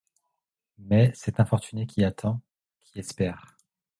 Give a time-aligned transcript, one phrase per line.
[0.79, 2.41] Mais cet infortuné qui attend,
[2.79, 3.55] qui espère!